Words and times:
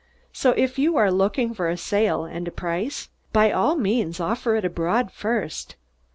So, 0.33 0.55
if 0.57 0.79
you 0.79 0.97
are 0.97 1.11
looking 1.11 1.53
for 1.53 1.69
a 1.69 1.77
sale 1.77 2.23
and 2.25 2.47
a 2.47 2.51
price, 2.51 3.09
by 3.31 3.51
all 3.51 3.75
means 3.75 4.19
offer 4.19 4.55
it 4.55 4.65
abroad 4.65 5.11
first." 5.11 5.75